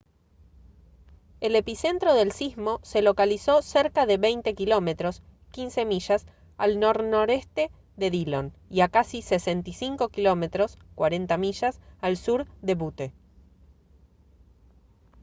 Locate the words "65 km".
9.21-10.75